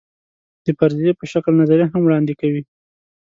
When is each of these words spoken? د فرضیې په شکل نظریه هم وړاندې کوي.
د 0.65 0.67
فرضیې 0.79 1.11
په 1.19 1.25
شکل 1.31 1.51
نظریه 1.61 1.87
هم 1.93 2.01
وړاندې 2.05 2.33
کوي. 2.41 2.61